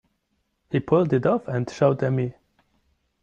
He 0.71 0.79
pulled 0.79 1.13
it 1.13 1.27
off 1.27 1.47
and 1.47 1.69
showed 1.69 2.01
'em 2.03 2.15
me. 2.15 2.33